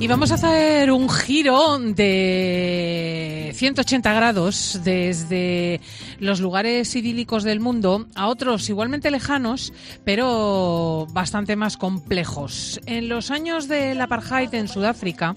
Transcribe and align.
Y 0.00 0.06
vamos 0.06 0.30
a 0.32 0.34
hacer 0.34 0.90
un 0.90 1.08
giro 1.08 1.78
de 1.78 3.52
180 3.54 4.12
grados 4.12 4.80
desde 4.84 5.80
los 6.18 6.40
lugares 6.40 6.94
idílicos 6.94 7.44
del 7.44 7.60
mundo 7.60 8.06
a 8.14 8.28
otros 8.28 8.68
igualmente 8.68 9.10
lejanos, 9.10 9.72
pero 10.04 11.06
bastante 11.12 11.56
más 11.56 11.76
complejos. 11.76 12.80
En 12.86 13.08
los 13.08 13.30
años 13.30 13.68
del 13.68 14.00
apartheid 14.00 14.52
en 14.52 14.68
Sudáfrica, 14.68 15.34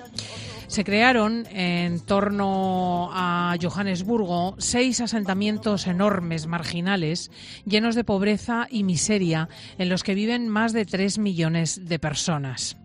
se 0.68 0.84
crearon 0.84 1.48
en 1.52 2.00
torno 2.02 3.10
a 3.14 3.56
Johannesburgo 3.62 4.56
seis 4.58 5.02
asentamientos 5.02 5.88
enormes, 5.88 6.46
marginales, 6.46 7.32
llenos 7.66 7.96
de 7.96 8.04
pobreza 8.04 8.68
y 8.70 8.84
miseria, 8.84 9.50
en 9.78 9.90
los 9.90 10.04
que 10.04 10.14
viven 10.14 10.50
más 10.50 10.74
de 10.74 10.86
tres 10.86 11.18
millones 11.18 11.88
de 11.88 12.00
personas. 12.00 12.78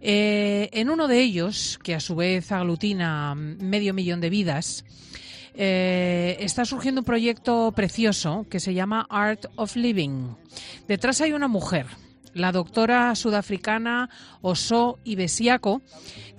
Eh, 0.00 0.68
en 0.72 0.90
uno 0.90 1.06
de 1.06 1.20
ellos, 1.20 1.78
que 1.82 1.94
a 1.94 2.00
su 2.00 2.16
vez 2.16 2.50
aglutina 2.50 3.36
medio 3.36 3.94
millón 3.94 4.20
de 4.20 4.30
vidas, 4.30 4.84
eh, 5.54 6.36
está 6.40 6.64
surgiendo 6.64 7.02
un 7.02 7.04
proyecto 7.04 7.72
precioso 7.72 8.46
que 8.50 8.58
se 8.58 8.74
llama 8.74 9.06
Art 9.08 9.46
of 9.54 9.76
Living. 9.76 10.34
Detrás 10.88 11.20
hay 11.20 11.32
una 11.32 11.46
mujer, 11.46 11.86
la 12.34 12.52
doctora 12.52 13.14
sudafricana 13.14 14.10
Oso 14.40 14.98
Ibesiaco, 15.04 15.82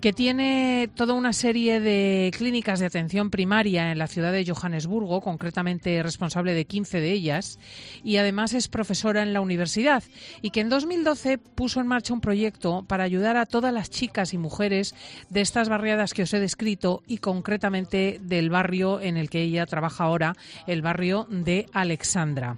que 0.01 0.11
tiene 0.11 0.89
toda 0.95 1.13
una 1.13 1.31
serie 1.31 1.79
de 1.79 2.29
clínicas 2.37 2.79
de 2.79 2.85
atención 2.85 3.29
primaria 3.29 3.91
en 3.91 3.97
la 3.97 4.07
ciudad 4.07 4.33
de 4.33 4.45
Johannesburgo, 4.45 5.21
concretamente 5.21 6.03
responsable 6.03 6.53
de 6.53 6.65
15 6.65 6.99
de 6.99 7.11
ellas, 7.11 7.57
y 8.03 8.17
además 8.17 8.53
es 8.53 8.67
profesora 8.67 9.23
en 9.23 9.31
la 9.31 9.39
universidad, 9.39 10.03
y 10.41 10.49
que 10.49 10.59
en 10.59 10.69
2012 10.69 11.37
puso 11.37 11.79
en 11.79 11.87
marcha 11.87 12.13
un 12.13 12.19
proyecto 12.19 12.83
para 12.85 13.05
ayudar 13.05 13.37
a 13.37 13.45
todas 13.45 13.73
las 13.73 13.89
chicas 13.89 14.33
y 14.33 14.37
mujeres 14.37 14.93
de 15.29 15.39
estas 15.39 15.69
barriadas 15.69 16.13
que 16.13 16.23
os 16.23 16.33
he 16.33 16.39
descrito 16.39 17.01
y 17.07 17.19
concretamente 17.19 18.19
del 18.21 18.49
barrio 18.49 18.99
en 18.99 19.15
el 19.15 19.29
que 19.29 19.41
ella 19.41 19.65
trabaja 19.65 20.03
ahora, 20.03 20.35
el 20.67 20.81
barrio 20.81 21.27
de 21.29 21.67
Alexandra. 21.71 22.57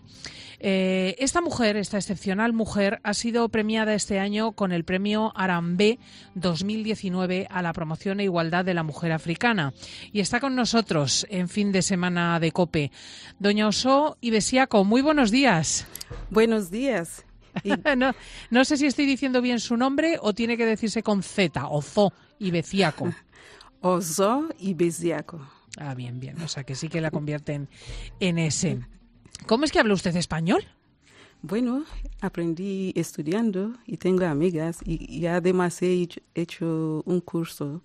Eh, 0.68 1.16
esta 1.20 1.42
mujer, 1.42 1.78
esta 1.78 1.98
excepcional 1.98 2.52
mujer, 2.52 3.00
ha 3.04 3.14
sido 3.14 3.50
premiada 3.50 3.94
este 3.94 4.18
año 4.18 4.54
con 4.54 4.72
el 4.72 4.84
premio 4.84 5.32
Arambé 5.36 6.00
2019 6.34 7.46
a 7.52 7.62
la 7.62 7.72
promoción 7.72 8.20
e 8.20 8.24
igualdad 8.24 8.66
de 8.66 8.74
la 8.74 8.82
mujer 8.82 9.12
africana. 9.12 9.76
Y 10.12 10.22
está 10.22 10.40
con 10.40 10.56
nosotros 10.56 11.28
en 11.30 11.50
fin 11.50 11.72
de 11.72 11.84
semana 11.84 12.40
de 12.40 12.52
COPE. 12.52 12.92
Doña 13.38 13.68
Oso 13.68 14.18
Ibesiaco, 14.22 14.84
muy 14.86 15.04
buenos 15.04 15.30
días. 15.30 15.86
Buenos 16.32 16.72
días. 16.72 17.28
no, 18.50 18.66
sé 18.66 18.78
si 18.78 18.88
estoy 18.88 19.06
diciendo 19.06 19.44
bien 19.44 19.60
su 19.60 19.78
nombre 19.78 20.18
o 20.20 20.34
tiene 20.34 20.58
que 20.58 20.66
decirse 20.66 21.04
con 21.04 21.22
Z, 21.22 21.68
Ozo 21.68 22.12
Ibesiaco. 22.40 23.14
Oso 23.82 24.50
Ibesiaco. 24.58 25.48
Ah, 25.78 25.94
bien, 25.94 26.20
bien. 26.20 26.42
O 26.42 26.48
sea 26.48 26.64
que 26.64 26.74
sí 26.74 26.90
que 26.90 27.02
la 27.02 27.12
convierten 27.12 27.70
en 28.20 28.40
ese. 28.40 28.80
¿Cómo 29.46 29.66
es 29.66 29.72
que 29.72 29.80
habla 29.80 29.94
usted 29.94 30.16
español? 30.16 30.66
Bueno, 31.42 31.84
aprendí 32.22 32.92
estudiando 32.96 33.74
y 33.86 33.98
tengo 33.98 34.26
amigas 34.26 34.80
y, 34.84 35.26
además 35.28 35.80
he 35.84 36.08
hecho, 36.34 37.04
un 37.06 37.22
curso 37.22 37.84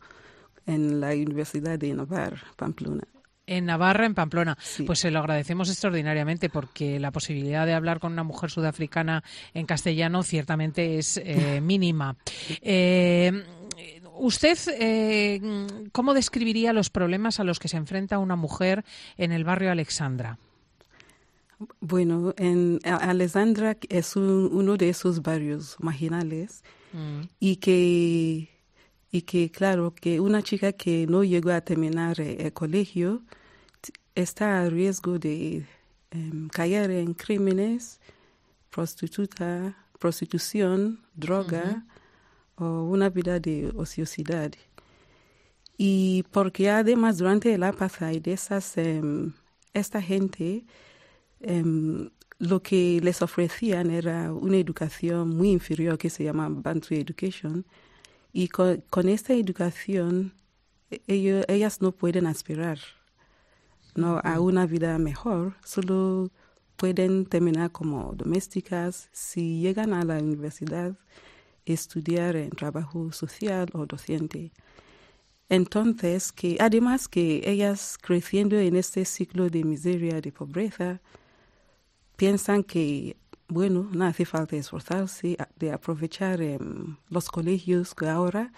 en 0.64 1.00
la 1.00 1.08
Universidad 1.08 1.78
de 1.78 1.92
Navarra, 1.92 2.42
Pamplona. 2.56 3.04
En 3.46 3.66
Navarra, 3.66 4.06
en 4.06 4.14
Pamplona. 4.14 4.56
Pues 4.86 5.00
se 5.00 5.10
lo 5.10 5.18
agradecemos 5.18 5.68
extraordinariamente 5.68 6.48
porque 6.48 7.00
la 7.00 7.10
posibilidad 7.10 7.66
de 7.66 7.74
hablar 7.74 7.98
con 8.00 8.12
una 8.12 8.22
mujer 8.22 8.50
sudafricana 8.50 9.24
en 9.52 9.66
castellano 9.66 10.22
ciertamente 10.22 10.98
es 10.98 11.18
eh, 11.22 11.60
mínima. 11.62 12.16
Eh, 12.62 13.44
¿Usted 14.14 14.56
eh, 14.78 15.40
cómo 15.92 16.14
describiría 16.14 16.72
los 16.72 16.90
problemas 16.90 17.40
a 17.40 17.44
los 17.44 17.58
que 17.58 17.68
se 17.68 17.76
enfrenta 17.76 18.18
una 18.18 18.36
mujer 18.36 18.84
en 19.18 19.32
el 19.32 19.44
barrio 19.44 19.72
Alexandra? 19.72 20.38
Bueno, 21.80 22.32
en 22.38 22.80
Alexandra 22.84 23.76
es 23.88 24.16
uno 24.16 24.76
de 24.76 24.88
esos 24.88 25.22
barrios 25.22 25.76
marginales 25.78 26.62
mm. 26.92 27.20
y 27.38 27.56
que 27.56 28.48
y 29.12 29.22
que 29.22 29.50
claro 29.50 29.92
que 29.94 30.20
una 30.20 30.42
chica 30.42 30.72
que 30.72 31.06
no 31.06 31.24
llegó 31.24 31.50
a 31.50 31.60
terminar 31.60 32.20
eh, 32.20 32.46
el 32.46 32.52
colegio 32.52 33.22
está 34.14 34.62
a 34.62 34.70
riesgo 34.70 35.18
de 35.18 35.66
em, 36.10 36.48
caer 36.48 36.90
en 36.90 37.14
crímenes, 37.14 38.00
prostituta, 38.70 39.76
prostitución, 39.98 41.00
droga 41.14 41.84
o 42.56 42.84
una 42.84 43.08
vida 43.08 43.40
de 43.40 43.72
ociosidad. 43.76 44.52
Y 45.76 46.24
porque 46.30 46.70
además 46.70 47.18
durante 47.18 47.52
el 47.54 47.62
apartheid 47.64 48.26
esas, 48.28 48.76
em, 48.76 49.32
esta 49.74 50.00
gente 50.00 50.64
Em, 51.40 52.10
lo 52.38 52.62
que 52.62 53.00
les 53.02 53.22
ofrecían 53.22 53.90
era 53.90 54.32
una 54.32 54.56
educación 54.56 55.36
muy 55.36 55.50
inferior 55.50 55.98
que 55.98 56.10
se 56.10 56.24
llama 56.24 56.48
Bantu 56.50 56.94
Education. 56.94 57.66
Y 58.32 58.48
con, 58.48 59.08
esta 59.08 59.34
educación 59.34 60.32
e, 60.90 61.44
ellas 61.48 61.80
no 61.82 61.92
pueden 61.92 62.26
aspirar 62.26 62.78
no 63.94 64.20
a 64.22 64.40
una 64.40 64.66
vida 64.66 64.98
mejor, 64.98 65.54
solo 65.64 66.30
pueden 66.76 67.26
terminar 67.26 67.70
como 67.72 68.14
domésticas. 68.14 69.08
Si 69.12 69.60
llegan 69.60 69.92
a 69.92 70.04
la 70.04 70.18
universidad 70.18 70.96
estudiar 71.66 72.36
en 72.36 72.50
trabajo 72.50 73.12
social 73.12 73.68
o 73.74 73.86
docente. 73.86 74.52
Entonces, 75.48 76.32
que 76.32 76.56
además 76.60 77.08
que 77.08 77.42
ellas 77.44 77.98
creciendo 78.00 78.58
en 78.58 78.76
este 78.76 79.04
ciclo 79.04 79.50
de 79.50 79.64
miseria, 79.64 80.20
de 80.20 80.32
pobreza, 80.32 81.00
piensan 82.20 82.62
que, 82.62 83.16
bueno, 83.48 83.88
no 83.92 84.04
hace 84.04 84.26
falta 84.26 84.54
esforzarse 84.54 85.38
de 85.56 85.72
aprovechar 85.72 86.42
em, 86.42 86.98
los 87.08 87.30
colegios 87.30 87.94
que 87.94 88.08
ahora 88.10 88.52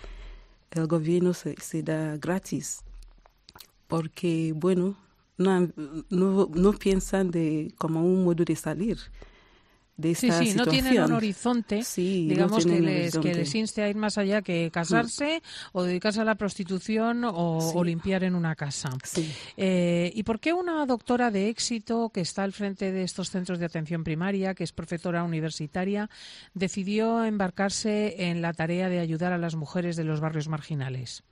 el 0.73 0.89
gobierno 0.89 1.33
se, 1.33 1.55
se 1.61 1.81
da 1.84 2.17
gratis, 2.17 2.83
porque, 3.87 4.53
bueno, 4.53 4.97
no, 5.39 5.69
no, 6.11 6.50
no 6.53 6.73
piensan 6.73 7.31
de 7.31 7.73
como 7.78 8.05
un 8.05 8.25
modo 8.25 8.45
de 8.45 8.56
salir 8.56 8.99
sí, 10.15 10.15
sí, 10.15 10.55
no 10.55 10.67
tienen 10.67 11.03
un 11.03 11.13
horizonte, 11.13 11.83
digamos, 11.97 12.65
que, 12.65 12.81
les, 12.81 13.19
que 13.19 13.35
les 13.35 13.55
inste 13.55 13.83
a 13.83 13.89
ir 13.89 13.97
más 13.97 14.19
allá 14.19 14.43
que 14.43 14.71
casarse 14.73 15.43
o 15.73 15.83
dedicarse 15.83 16.21
a 16.21 16.25
la 16.25 16.35
prostitución 16.35 17.25
o, 17.25 17.83
limpiar 17.85 18.25
en 18.25 18.35
una 18.35 18.55
casa. 18.55 18.91
Eh, 19.57 20.13
¿Y 20.15 20.23
por 20.23 20.41
qué 20.41 20.53
una 20.53 20.85
doctora 20.87 21.31
de 21.31 21.49
éxito 21.49 22.11
que 22.11 22.21
está 22.21 22.45
al 22.45 22.53
frente 22.53 22.93
de 22.93 23.03
estos 23.03 23.31
centros 23.31 23.59
de 23.59 23.67
atención 23.67 24.05
primaria, 24.05 24.55
que 24.55 24.65
es 24.65 24.73
profesora 24.73 25.25
universitaria, 25.25 26.09
decidió 26.55 27.25
embarcarse 27.25 28.29
en 28.29 28.43
la 28.43 28.53
tarea 28.53 28.89
de 28.89 29.01
ayudar 29.01 29.33
a 29.33 29.39
las 29.39 29.57
mujeres 29.57 29.97
de 29.97 30.05
los 30.05 30.21
barrios 30.21 30.49
marginales? 30.49 31.25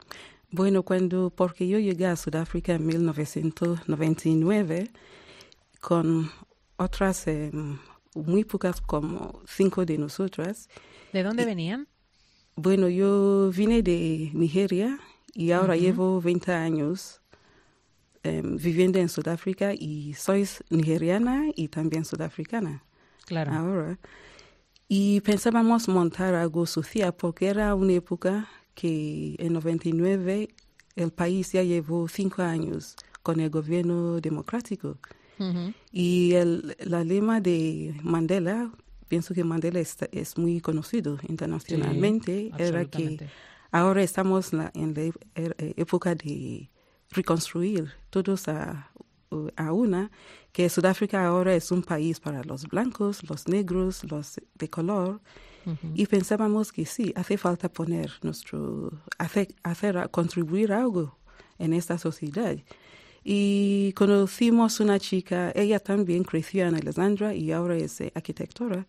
Bueno, 0.51 0.83
cuando, 0.83 1.31
porque 1.31 1.69
yo 1.69 1.79
llegué 1.79 2.07
a 2.07 2.17
Sudáfrica 2.17 2.75
en 2.75 2.87
1999 2.87 4.91
con 5.81 6.31
otras 6.77 7.29
em, 7.29 7.79
muy 8.15 8.45
pocas 8.45 8.81
como 8.81 9.41
cinco 9.47 9.85
de 9.85 9.99
nosotras. 9.99 10.69
¿De 11.13 11.23
dónde 11.23 11.45
venían? 11.45 11.89
Bueno, 12.57 12.89
yo 12.89 13.51
vine 13.55 13.83
de 13.83 14.31
Nigeria 14.35 14.99
y 15.33 15.53
ahora 15.53 15.77
llevo 15.77 16.21
20 16.21 16.53
años 16.53 17.21
em, 18.23 18.57
viviendo 18.57 18.99
en 18.99 19.09
Sudáfrica 19.09 19.73
y 19.73 20.15
soy 20.15 20.47
nigeriana 20.69 21.47
y 21.55 21.69
también 21.69 22.05
sudafricana. 22.05 22.85
Claro. 23.27 23.53
Ahora. 23.53 23.99
Y 24.89 25.21
pensábamos 25.21 25.89
montar 25.89 26.35
algo 26.35 26.67
social 26.67 27.15
porque 27.15 27.47
era 27.47 27.75
una 27.75 27.93
época 27.93 28.49
que 28.75 29.37
en 29.39 29.53
99 29.53 30.49
el 30.97 31.13
país 31.13 31.53
ya 31.53 31.63
llevó 31.63 32.09
cinco 32.09 32.43
años 32.43 32.97
con 33.23 33.41
el 33.41 33.51
gobierno 33.51 34.21
democrático. 34.21 34.99
Y 35.93 36.35
el, 36.35 36.77
la 36.81 37.05
lema 37.05 37.41
de 37.41 37.95
Mandela, 38.03 38.71
pienso 39.09 39.35
que 39.35 39.45
Mandela 39.45 39.81
es, 39.81 40.39
muy 40.39 40.61
conocido 40.61 41.19
internacionalmente, 41.29 42.51
era 42.59 42.85
que 42.85 43.19
ahora 43.71 44.03
estamos 44.03 44.53
en 44.53 44.59
la 44.59 44.73
er, 44.75 45.15
eh, 45.35 45.75
época 45.77 46.15
de 46.15 46.71
reconstruir 47.11 47.91
todos 48.11 48.49
a, 48.49 48.91
a 49.57 49.73
una, 49.73 50.11
que 50.53 50.69
Sudáfrica 50.69 51.27
ahora 51.27 51.55
es 51.55 51.71
un 51.71 51.83
país 51.83 52.21
para 52.21 52.43
los 52.45 52.67
blancos, 52.67 53.29
los 53.29 53.49
negros, 53.49 54.05
los 54.11 54.41
de 54.55 54.69
color, 54.69 55.21
y 55.95 56.07
pensábamos 56.07 56.73
que 56.73 56.87
sí, 56.87 57.13
hace 57.15 57.37
falta 57.37 57.69
poner 57.69 58.11
nuestro, 58.23 58.91
hacer, 59.19 59.55
hacer, 59.63 60.09
contribuir 60.11 60.73
algo 60.73 61.19
en 61.59 61.75
esta 61.75 61.99
sociedad. 61.99 62.57
Y 63.23 63.93
conocimos 63.93 64.81
una 64.81 64.99
chica, 64.99 65.53
ella 65.55 65.79
también 65.79 66.25
creció 66.25 66.67
en 66.67 66.75
Alexandra 66.75 67.35
y 67.35 67.53
ahora 67.53 67.77
es 67.77 68.01
eh, 68.01 68.13
arquitectora, 68.15 68.87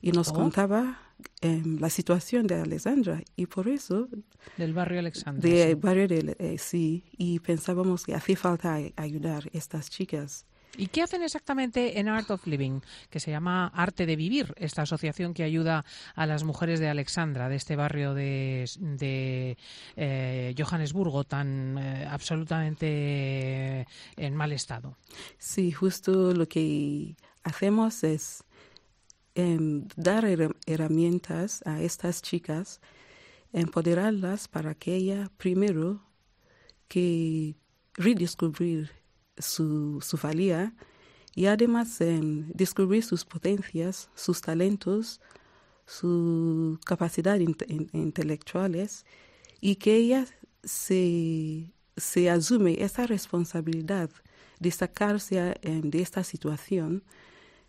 y 0.00 0.12
nos 0.12 0.28
oh. 0.28 0.34
contaba 0.34 0.98
em, 1.40 1.78
la 1.78 1.90
situación 1.90 2.46
de 2.46 2.56
Alexandra 2.56 3.22
y 3.36 3.46
por 3.46 3.68
eso... 3.68 4.08
Del 4.56 4.72
barrio 4.72 5.00
Alexandra. 5.00 5.48
Del 5.48 5.76
barrio 5.76 6.08
de, 6.08 6.36
eh, 6.38 6.56
sí, 6.58 7.04
y 7.18 7.38
pensábamos 7.40 8.04
que 8.04 8.14
hacía 8.14 8.36
falta 8.36 8.78
ayudar 8.96 9.44
a 9.44 9.58
estas 9.58 9.90
chicas. 9.90 10.46
¿Y 10.78 10.88
qué 10.88 11.02
hacen 11.02 11.22
exactamente 11.22 11.98
en 11.98 12.08
Art 12.08 12.30
of 12.30 12.46
Living, 12.46 12.80
que 13.08 13.18
se 13.18 13.30
llama 13.30 13.68
Arte 13.74 14.04
de 14.04 14.16
Vivir, 14.16 14.54
esta 14.56 14.82
asociación 14.82 15.32
que 15.32 15.42
ayuda 15.42 15.84
a 16.14 16.26
las 16.26 16.44
mujeres 16.44 16.80
de 16.80 16.88
Alexandra, 16.88 17.48
de 17.48 17.56
este 17.56 17.76
barrio 17.76 18.12
de, 18.12 18.68
de 18.78 19.56
eh, 19.96 20.54
Johannesburgo, 20.56 21.24
tan 21.24 21.78
eh, 21.78 22.06
absolutamente 22.10 23.86
en 24.16 24.36
mal 24.36 24.52
estado? 24.52 24.96
Sí, 25.38 25.72
justo 25.72 26.34
lo 26.34 26.46
que 26.46 27.16
hacemos 27.42 28.04
es 28.04 28.44
em, 29.34 29.88
dar 29.96 30.26
herramientas 30.66 31.62
a 31.66 31.80
estas 31.80 32.20
chicas, 32.20 32.80
empoderarlas 33.52 34.48
para 34.48 34.74
que 34.74 34.94
ella 34.94 35.30
primero 35.38 36.02
que 36.88 37.54
redescubrir 37.94 38.95
su, 39.38 40.00
su 40.00 40.16
valía 40.16 40.74
y 41.34 41.46
además 41.46 41.98
descubrir 41.98 43.04
sus 43.04 43.24
potencias, 43.24 44.08
sus 44.14 44.40
talentos, 44.40 45.20
sus 45.86 46.78
capacidades 46.80 47.48
intelectuales 47.92 49.04
y 49.60 49.76
que 49.76 49.96
ella 49.96 50.26
se, 50.64 51.72
se 51.96 52.30
asume 52.30 52.82
esa 52.82 53.06
responsabilidad 53.06 54.10
de 54.58 54.70
sacarse 54.70 55.54
de 55.62 56.02
esta 56.02 56.24
situación 56.24 57.02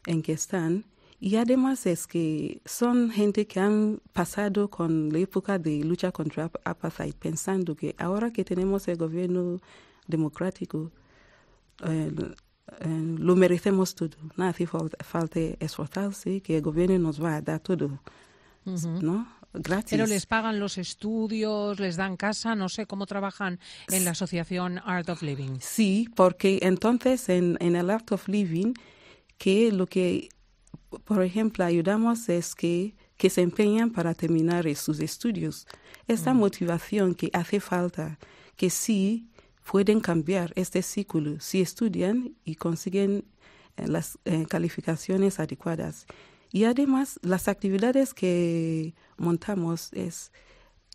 en 0.06 0.22
que 0.22 0.34
están. 0.34 0.86
Y 1.20 1.36
además 1.36 1.86
es 1.88 2.06
que 2.08 2.62
son 2.66 3.10
gente 3.10 3.48
que 3.48 3.60
han 3.60 4.00
pasado 4.14 4.70
con 4.70 5.12
la 5.12 5.20
época 5.20 5.58
de 5.58 5.84
lucha 5.84 6.12
contra 6.12 6.52
apartheid 6.64 7.16
pensando 7.16 7.76
que 7.76 7.96
ahora 7.98 8.32
que 8.32 8.46
tenemos 8.46 8.88
el 8.88 8.98
gobierno 8.98 9.60
democrático 10.08 10.92
lo 11.80 13.36
merecemos 13.36 13.96
todo. 13.96 14.18
No 14.36 14.46
hace 14.46 14.68
falta 14.68 15.40
esforzarse, 15.60 16.42
que 16.42 16.58
el 16.58 16.62
gobierno 16.62 17.00
nos 17.00 17.24
va 17.24 17.36
a 17.36 17.42
dar 17.42 17.60
todo. 17.60 18.00
¿no? 18.66 19.28
Gracias. 19.54 19.92
Pero 19.92 20.06
les 20.06 20.26
pagan 20.26 20.60
los 20.60 20.78
estudios, 20.78 21.80
les 21.80 21.96
dan 21.96 22.18
casa, 22.18 22.56
no 22.56 22.70
sé 22.70 22.86
cómo 22.86 23.06
trabajan 23.06 23.60
en 23.90 24.06
la 24.06 24.12
asociación 24.12 24.80
Art 24.86 25.10
of 25.10 25.22
Living. 25.22 25.60
Sí, 25.62 26.10
porque 26.16 26.60
entonces 26.62 27.30
en, 27.30 27.58
en 27.60 27.76
el 27.76 27.90
Art 27.90 28.12
of 28.12 28.28
Living, 28.28 28.74
que 29.38 29.72
lo 29.72 29.88
que, 29.88 30.30
por 31.06 31.24
ejemplo, 31.24 31.64
ayudamos 31.64 32.30
es 32.30 32.56
que, 32.56 32.96
que 33.18 33.30
se 33.30 33.42
empeñan 33.42 33.92
para 33.92 34.14
terminar 34.14 34.68
sus 34.76 35.00
estudios. 35.00 35.66
Esta 36.08 36.34
mm. 36.34 36.38
motivación 36.38 37.16
que 37.16 37.30
hace 37.34 37.60
falta, 37.60 38.20
que 38.56 38.70
sí 38.70 39.30
pueden 39.70 40.00
cambiar 40.00 40.54
este 40.56 40.82
ciclo 40.82 41.40
si 41.42 41.62
estudian 41.62 42.36
y 42.46 42.56
consiguen 42.56 43.26
eh, 43.76 43.88
las 43.88 44.18
eh, 44.24 44.46
calificaciones 44.48 45.40
adecuadas. 45.40 46.06
Y 46.52 46.64
además, 46.64 47.20
las 47.22 47.50
actividades 47.50 48.14
que 48.14 48.96
montamos 49.18 49.92
es, 49.92 50.32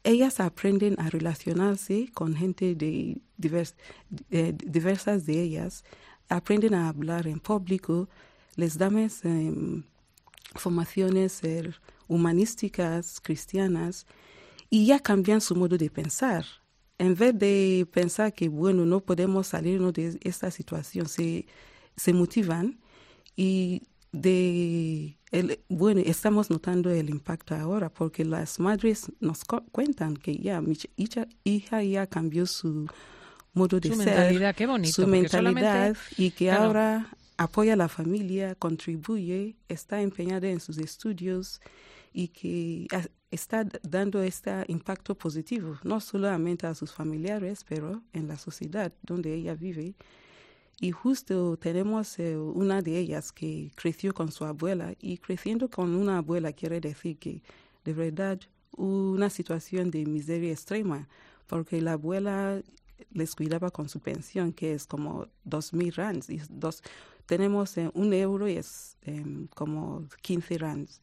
ellas 0.04 0.40
aprenden 0.40 0.98
a 0.98 1.10
relacionarse 1.10 2.10
con 2.14 2.34
gente 2.34 2.74
de 2.74 3.20
diversas 3.36 5.26
de 5.26 5.42
ellas, 5.42 5.84
aprenden 6.30 6.74
a 6.74 6.88
hablar 6.88 7.26
en 7.26 7.40
público, 7.40 8.08
les 8.56 8.78
damos 8.78 9.22
em, 9.24 9.84
formaciones 10.54 11.44
er, 11.44 11.74
humanísticas, 12.08 13.20
cristianas, 13.20 14.06
y 14.70 14.86
ya 14.86 14.98
cambian 14.98 15.42
su 15.42 15.54
modo 15.54 15.76
de 15.76 15.90
pensar 15.90 16.61
en 16.98 17.14
vez 17.14 17.38
de 17.38 17.86
pensar 17.92 18.32
que, 18.32 18.48
bueno, 18.48 18.84
no 18.86 19.00
podemos 19.00 19.48
salirnos 19.48 19.92
de 19.92 20.18
esta 20.22 20.50
situación, 20.50 21.08
se, 21.08 21.46
se 21.96 22.12
motivan 22.12 22.78
y 23.36 23.82
de 24.12 25.18
el, 25.30 25.60
bueno, 25.68 26.02
estamos 26.04 26.50
notando 26.50 26.90
el 26.90 27.08
impacto 27.08 27.54
ahora 27.54 27.88
porque 27.88 28.24
las 28.24 28.60
madres 28.60 29.10
nos 29.18 29.44
cuentan 29.44 30.14
que 30.16 30.36
ya 30.36 30.60
mi 30.60 30.76
hija, 31.44 31.82
ya 31.82 32.06
cambió 32.06 32.44
su 32.44 32.86
modo 33.54 33.80
de 33.80 33.88
su 33.88 33.96
ser, 33.96 34.06
mentalidad, 34.06 34.54
qué 34.54 34.66
bonito, 34.66 34.92
su 34.92 35.06
mentalidad 35.06 35.96
y 36.18 36.30
que 36.32 36.50
ahora 36.50 37.08
apoya 37.38 37.72
a 37.72 37.76
la 37.76 37.88
familia, 37.88 38.54
contribuye, 38.54 39.56
está 39.68 40.02
empeñada 40.02 40.48
en 40.48 40.60
sus 40.60 40.76
estudios 40.76 41.60
y 42.12 42.28
que 42.28 42.86
está 43.32 43.67
dando 43.82 44.23
este 44.23 44.64
impacto 44.69 45.17
positivo, 45.17 45.79
no 45.82 46.00
solamente 46.00 46.67
a 46.67 46.75
sus 46.75 46.93
familiares, 46.93 47.64
pero 47.69 48.02
en 48.12 48.29
la 48.29 48.37
sociedad 48.37 48.93
donde 49.02 49.34
ella 49.34 49.55
vive. 49.55 49.94
Y 50.79 50.90
justo 50.90 51.56
tenemos 51.56 52.19
eh, 52.19 52.37
una 52.37 52.82
de 52.82 52.99
ellas 52.99 53.32
que 53.32 53.73
creció 53.75 54.12
con 54.14 54.31
su 54.31 54.44
abuela 54.44 54.94
y 55.00 55.19
creciendo 55.19 55.69
con 55.70 55.94
una 55.94 56.19
abuela 56.19 56.52
quiere 56.52 56.81
decir 56.81 57.19
que 57.19 57.43
de 57.84 57.94
verdad 57.94 58.38
una 58.76 59.31
situación 59.31 59.90
de 59.90 60.05
miseria 60.06 60.52
extrema, 60.52 61.08
porque 61.46 61.81
la 61.81 61.93
abuela 61.93 62.62
les 63.12 63.34
cuidaba 63.34 63.70
con 63.70 63.88
su 63.88 64.00
pensión, 64.00 64.52
que 64.52 64.75
es 64.75 64.87
como 64.87 65.29
dos 65.44 65.73
mil 65.73 65.93
rands. 65.93 66.29
Y 66.29 66.40
dos, 66.50 66.82
tenemos 67.26 67.76
eh, 67.79 67.90
un 67.94 68.12
euro 68.12 68.49
y 68.49 68.56
es 68.56 68.96
em, 69.02 69.46
como 69.49 70.06
15 70.23 70.58
rands. 70.58 71.00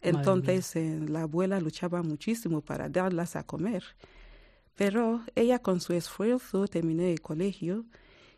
Entonces 0.00 0.76
eh, 0.76 1.00
la 1.08 1.22
abuela 1.22 1.60
luchaba 1.60 2.02
muchísimo 2.02 2.60
para 2.60 2.88
darlas 2.88 3.36
a 3.36 3.44
comer. 3.44 3.84
Pero 4.76 5.22
ella 5.34 5.58
con 5.58 5.80
su 5.80 5.92
esfuerzo 5.92 6.68
terminó 6.68 7.02
el 7.02 7.20
colegio 7.20 7.84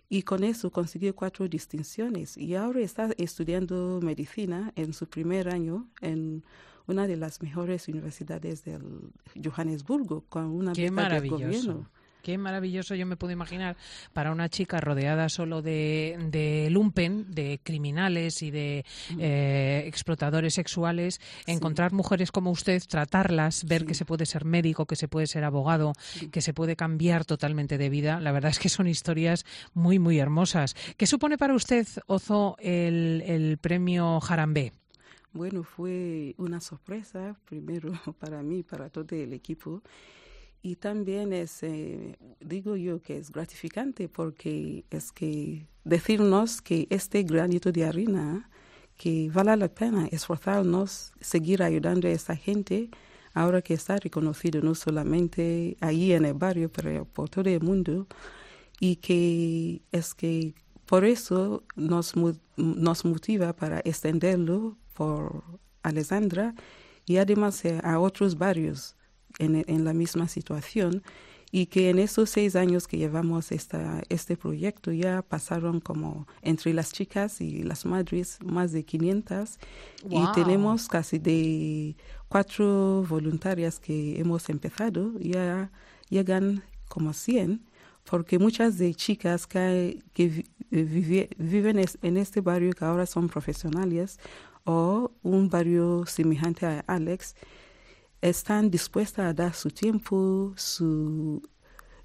y 0.08 0.22
con 0.22 0.42
eso 0.42 0.70
consiguió 0.70 1.14
cuatro 1.14 1.46
distinciones 1.48 2.36
y 2.36 2.54
ahora 2.54 2.80
está 2.80 3.10
estudiando 3.18 4.00
medicina 4.02 4.72
en 4.74 4.92
su 4.92 5.06
primer 5.06 5.48
año 5.48 5.88
en 6.00 6.42
una 6.86 7.06
de 7.06 7.16
las 7.16 7.42
mejores 7.42 7.86
universidades 7.88 8.64
del 8.64 9.12
Johannesburgo 9.42 10.24
con 10.28 10.46
una 10.46 10.72
beca 10.72 11.08
del 11.08 11.30
gobierno. 11.30 11.88
Qué 12.22 12.38
maravilloso 12.38 12.94
yo 12.94 13.06
me 13.06 13.16
puedo 13.16 13.32
imaginar 13.32 13.76
para 14.12 14.32
una 14.32 14.48
chica 14.48 14.80
rodeada 14.80 15.28
solo 15.28 15.62
de, 15.62 16.18
de 16.30 16.68
lumpen, 16.70 17.32
de 17.32 17.60
criminales 17.62 18.42
y 18.42 18.50
de 18.50 18.84
eh, 19.18 19.84
explotadores 19.86 20.54
sexuales, 20.54 21.20
encontrar 21.46 21.92
mujeres 21.92 22.30
como 22.30 22.50
usted, 22.50 22.82
tratarlas, 22.88 23.64
ver 23.64 23.86
que 23.86 23.94
se 23.94 24.04
puede 24.04 24.26
ser 24.26 24.44
médico, 24.44 24.86
que 24.86 24.96
se 24.96 25.08
puede 25.08 25.26
ser 25.26 25.44
abogado, 25.44 25.92
que 26.30 26.40
se 26.40 26.54
puede 26.54 26.76
cambiar 26.76 27.24
totalmente 27.24 27.78
de 27.78 27.88
vida. 27.88 28.20
La 28.20 28.32
verdad 28.32 28.50
es 28.50 28.58
que 28.58 28.68
son 28.68 28.86
historias 28.86 29.44
muy, 29.74 29.98
muy 29.98 30.18
hermosas. 30.18 30.74
¿Qué 30.96 31.06
supone 31.06 31.38
para 31.38 31.54
usted, 31.54 31.86
Ozo, 32.06 32.56
el, 32.60 33.22
el 33.26 33.58
premio 33.58 34.20
Jarambe? 34.20 34.72
Bueno, 35.32 35.62
fue 35.62 36.34
una 36.38 36.60
sorpresa, 36.60 37.36
primero 37.44 37.92
para 38.18 38.42
mí, 38.42 38.62
para 38.62 38.90
todo 38.90 39.14
el 39.16 39.32
equipo 39.32 39.82
y 40.62 40.76
también 40.76 41.32
es, 41.32 41.62
eh, 41.62 42.16
digo 42.40 42.76
yo 42.76 43.00
que 43.00 43.16
es 43.16 43.30
gratificante 43.30 44.08
porque 44.08 44.84
es 44.90 45.12
que 45.12 45.66
decirnos 45.84 46.60
que 46.60 46.86
este 46.90 47.22
granito 47.22 47.72
de 47.72 47.84
harina, 47.84 48.50
que 48.96 49.30
vale 49.32 49.56
la 49.56 49.68
pena 49.68 50.06
esforzarnos, 50.08 51.12
seguir 51.20 51.62
ayudando 51.62 52.08
a 52.08 52.10
esta 52.10 52.36
gente, 52.36 52.90
ahora 53.32 53.62
que 53.62 53.74
está 53.74 53.96
reconocido 53.96 54.60
no 54.60 54.74
solamente 54.74 55.76
ahí 55.80 56.12
en 56.12 56.26
el 56.26 56.34
barrio, 56.34 56.70
pero 56.70 57.06
por 57.06 57.30
todo 57.30 57.48
el 57.48 57.62
mundo, 57.62 58.06
y 58.78 58.96
que 58.96 59.82
es 59.92 60.14
que 60.14 60.54
por 60.84 61.04
eso 61.04 61.62
nos, 61.76 62.14
nos 62.56 63.04
motiva 63.04 63.54
para 63.54 63.80
extenderlo 63.80 64.76
por 64.92 65.42
Alessandra 65.82 66.54
y 67.06 67.16
además 67.16 67.64
eh, 67.64 67.80
a 67.82 67.98
otros 68.00 68.36
barrios 68.36 68.96
en, 69.38 69.84
la 69.84 69.92
misma 69.92 70.28
situación 70.28 71.02
y 71.52 71.66
que 71.66 71.90
en 71.90 71.98
esos 71.98 72.30
seis 72.30 72.54
años 72.54 72.86
que 72.86 72.96
llevamos 72.96 73.50
esta, 73.50 74.02
este 74.08 74.36
proyecto 74.36 74.92
ya 74.92 75.22
pasaron 75.22 75.80
como 75.80 76.26
entre 76.42 76.72
las 76.72 76.92
chicas 76.92 77.40
y 77.40 77.62
las 77.62 77.84
madres 77.86 78.38
más 78.44 78.72
de 78.72 78.84
500 78.84 79.58
y 80.08 80.32
tenemos 80.34 80.88
casi 80.88 81.18
de 81.18 81.96
cuatro 82.28 83.04
voluntarias 83.08 83.80
que 83.80 84.20
hemos 84.20 84.48
empezado, 84.48 85.18
ya 85.18 85.70
llegan 86.08 86.62
como 86.88 87.12
100 87.12 87.62
porque 88.04 88.38
muchas 88.38 88.78
de 88.78 88.94
chicas 88.94 89.46
que, 89.46 90.02
que 90.14 90.44
viven 90.70 91.84
en 92.02 92.16
este 92.16 92.40
barrio 92.40 92.72
que 92.72 92.84
ahora 92.84 93.06
son 93.06 93.28
profesionales 93.28 94.18
o 94.64 95.12
un 95.22 95.48
barrio 95.48 96.04
semejante 96.06 96.66
a 96.66 96.84
Alex, 96.86 97.34
están 98.20 98.70
dispuestas 98.70 99.26
a 99.26 99.34
dar 99.34 99.54
su 99.54 99.70
tiempo, 99.70 100.52
su, 100.56 101.42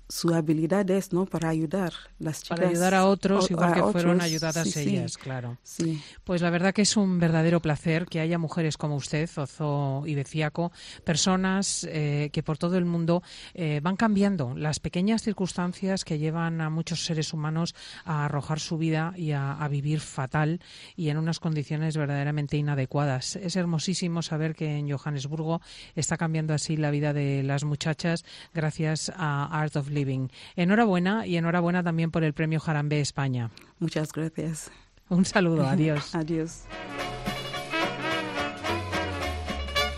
su 0.07 0.33
habilidad 0.33 0.89
es 0.91 1.13
no 1.13 1.25
para 1.25 1.49
ayudar 1.49 1.93
las 2.19 2.41
chicas 2.43 2.57
para 2.57 2.69
ayudar 2.69 2.93
a 2.93 3.05
otros 3.07 3.45
o- 3.45 3.53
igual 3.53 3.73
que 3.73 3.79
a 3.79 3.83
fueron 3.91 4.11
otros. 4.17 4.23
ayudadas 4.25 4.63
Sí, 4.67 4.71
sí, 4.71 4.89
ellas 4.97 5.17
claro 5.17 5.57
sí. 5.63 5.99
Pues 6.23 6.41
la 6.41 6.49
verdad 6.49 6.73
que 6.73 6.83
es 6.83 6.95
un 6.97 7.19
verdadero 7.19 7.61
placer 7.61 8.05
que 8.05 8.19
haya 8.19 8.37
mujeres 8.37 8.77
como 8.77 8.95
usted, 8.95 9.29
Ozo 9.37 10.03
y 10.05 10.15
Beciaco, 10.15 10.71
personas 11.03 11.87
eh, 11.89 12.29
que 12.33 12.43
por 12.43 12.57
todo 12.57 12.77
el 12.77 12.85
mundo 12.85 13.23
eh, 13.53 13.79
van 13.81 13.95
cambiando 13.95 14.53
las 14.55 14.79
pequeñas 14.79 15.21
circunstancias 15.23 16.03
que 16.05 16.17
llevan 16.19 16.61
a 16.61 16.69
muchos 16.69 17.05
seres 17.05 17.33
humanos 17.33 17.73
a 18.03 18.25
arrojar 18.25 18.59
su 18.59 18.77
vida 18.77 19.13
y 19.15 19.31
a, 19.31 19.53
a 19.53 19.67
vivir 19.67 19.99
fatal 20.01 20.59
y 20.95 21.09
en 21.09 21.17
unas 21.17 21.39
condiciones 21.39 21.97
verdaderamente 21.97 22.57
inadecuadas. 22.57 23.35
Es 23.37 23.55
hermosísimo 23.55 24.21
saber 24.21 24.55
que 24.55 24.77
en 24.77 24.91
Johannesburgo 24.91 25.61
está 25.95 26.17
cambiando 26.17 26.53
así 26.53 26.77
la 26.77 26.91
vida 26.91 27.13
de 27.13 27.43
las 27.43 27.63
muchachas 27.63 28.23
gracias 28.53 29.11
a 29.15 29.45
Art 29.45 29.75
of 29.75 29.89
Living. 29.95 30.27
Enhorabuena 30.55 31.25
y 31.25 31.37
enhorabuena 31.37 31.81
también 31.81 32.11
por 32.11 32.23
el 32.23 32.33
premio 32.33 32.59
Jarambe 32.59 33.01
España. 33.01 33.49
Muchas 33.79 34.11
gracias. 34.11 34.71
Un 35.09 35.25
saludo, 35.25 35.67
adiós. 35.67 36.13
Adiós. 36.15 36.65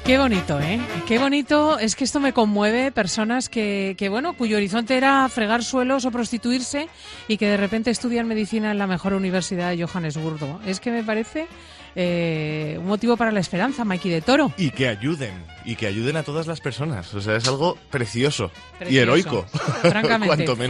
Qué 0.07 0.17
bonito, 0.17 0.57
¿eh? 0.61 0.79
Qué 1.05 1.19
bonito. 1.19 1.77
Es 1.79 1.97
que 1.97 2.05
esto 2.05 2.21
me 2.21 2.31
conmueve. 2.31 2.93
Personas 2.93 3.49
que, 3.49 3.93
que, 3.97 4.07
bueno, 4.07 4.37
cuyo 4.37 4.55
horizonte 4.55 4.95
era 4.95 5.27
fregar 5.27 5.65
suelos 5.65 6.05
o 6.05 6.11
prostituirse 6.11 6.87
y 7.27 7.35
que 7.35 7.45
de 7.47 7.57
repente 7.57 7.91
estudian 7.91 8.25
medicina 8.25 8.71
en 8.71 8.77
la 8.77 8.87
mejor 8.87 9.11
universidad 9.11 9.69
de 9.71 9.85
Johannesburgo. 9.85 10.61
Es 10.65 10.79
que 10.79 10.91
me 10.91 11.03
parece 11.03 11.47
eh, 11.99 12.77
un 12.79 12.85
motivo 12.85 13.17
para 13.17 13.31
la 13.31 13.39
esperanza, 13.39 13.83
Mikey 13.83 14.11
de 14.11 14.21
Toro. 14.21 14.53
Y 14.55 14.69
que 14.69 14.87
ayuden, 14.87 15.33
y 15.65 15.75
que 15.75 15.87
ayuden 15.87 16.15
a 16.15 16.21
todas 16.21 16.45
las 16.45 16.61
personas. 16.61 17.11
O 17.15 17.21
sea, 17.21 17.35
es 17.37 17.47
algo 17.47 17.75
precioso, 17.89 18.51
y 18.87 18.97
heroico, 18.99 19.47
Francamente, 19.81 20.27
cuanto 20.45 20.55
menos. 20.55 20.67